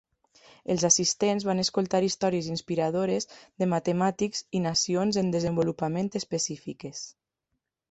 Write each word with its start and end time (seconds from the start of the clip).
Els 0.75 0.85
assistents 0.87 1.43
van 1.49 1.61
escoltar 1.63 1.99
històries 2.07 2.47
inspiradores 2.53 3.29
de 3.43 3.69
matemàtics 3.75 4.43
i 4.61 4.65
nacions 4.69 5.23
en 5.25 5.31
desenvolupament 5.39 6.13
específiques. 6.25 7.07